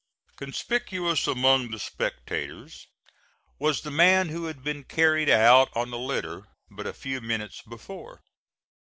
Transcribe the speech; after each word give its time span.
Conspicuous 0.35 1.27
among 1.27 1.69
the 1.69 1.77
spectators 1.77 2.87
was 3.59 3.81
the 3.83 3.91
man 3.91 4.29
who 4.29 4.45
had 4.45 4.63
been 4.63 4.83
carried 4.83 5.29
out 5.29 5.69
on 5.77 5.93
a 5.93 5.97
litter 5.97 6.47
but 6.71 6.87
a 6.87 6.91
few 6.93 7.21
minutes 7.21 7.61
before. 7.61 8.23